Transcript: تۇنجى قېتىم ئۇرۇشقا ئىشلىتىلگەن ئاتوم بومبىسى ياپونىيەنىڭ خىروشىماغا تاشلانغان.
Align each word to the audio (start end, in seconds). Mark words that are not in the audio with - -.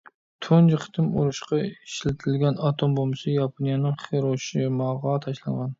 تۇنجى 0.45 0.79
قېتىم 0.85 1.11
ئۇرۇشقا 1.19 1.59
ئىشلىتىلگەن 1.65 2.59
ئاتوم 2.69 2.99
بومبىسى 3.01 3.37
ياپونىيەنىڭ 3.39 3.99
خىروشىماغا 4.07 5.19
تاشلانغان. 5.29 5.69